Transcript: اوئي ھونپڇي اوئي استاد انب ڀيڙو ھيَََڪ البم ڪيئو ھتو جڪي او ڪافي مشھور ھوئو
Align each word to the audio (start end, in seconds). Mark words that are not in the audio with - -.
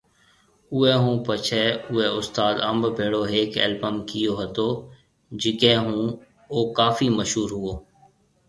اوئي 0.73 0.93
ھونپڇي 1.03 1.63
اوئي 1.89 2.07
استاد 2.19 2.55
انب 2.69 2.83
ڀيڙو 2.97 3.21
ھيَََڪ 3.31 3.51
البم 3.65 3.95
ڪيئو 4.09 4.33
ھتو 4.41 4.69
جڪي 5.41 5.73
او 6.51 6.59
ڪافي 6.77 7.07
مشھور 7.17 7.49
ھوئو 7.57 7.73